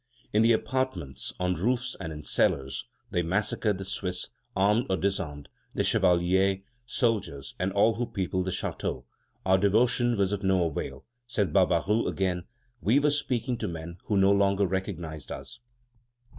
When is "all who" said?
7.73-8.07